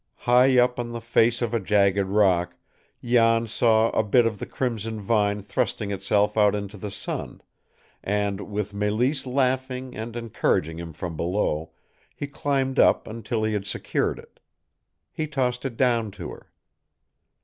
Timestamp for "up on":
0.57-0.93